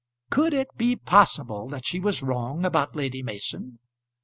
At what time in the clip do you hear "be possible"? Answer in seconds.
0.77-1.67